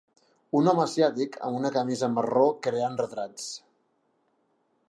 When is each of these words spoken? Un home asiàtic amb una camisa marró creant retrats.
Un 0.59 0.69
home 0.71 0.81
asiàtic 0.85 1.37
amb 1.49 1.59
una 1.59 1.71
camisa 1.77 2.11
marró 2.15 2.49
creant 2.69 2.99
retrats. 3.05 3.47